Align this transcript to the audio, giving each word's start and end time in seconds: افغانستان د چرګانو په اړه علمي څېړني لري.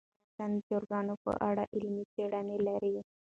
افغانستان 0.31 0.49
د 0.53 0.59
چرګانو 0.69 1.13
په 1.23 1.31
اړه 1.49 1.63
علمي 1.75 2.03
څېړني 2.13 2.57
لري. 2.67 2.95